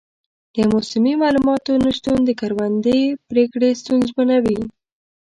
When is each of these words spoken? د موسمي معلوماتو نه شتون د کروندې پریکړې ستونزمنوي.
د 0.55 0.57
موسمي 0.71 1.13
معلوماتو 1.21 1.71
نه 1.83 1.91
شتون 1.97 2.19
د 2.25 2.29
کروندې 2.41 2.99
پریکړې 3.29 3.69
ستونزمنوي. 3.81 4.59